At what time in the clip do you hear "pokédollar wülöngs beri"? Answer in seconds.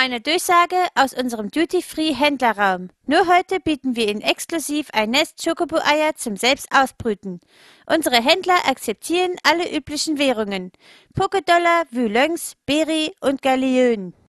11.14-13.12